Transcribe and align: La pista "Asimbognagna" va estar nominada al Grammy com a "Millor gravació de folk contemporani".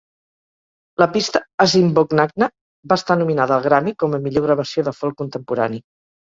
La 1.01 1.07
pista 1.17 1.41
"Asimbognagna" 1.65 2.47
va 2.93 2.97
estar 3.01 3.19
nominada 3.19 3.55
al 3.59 3.67
Grammy 3.69 3.95
com 4.05 4.17
a 4.17 4.21
"Millor 4.25 4.47
gravació 4.49 4.87
de 4.89 4.95
folk 5.03 5.21
contemporani". 5.23 5.83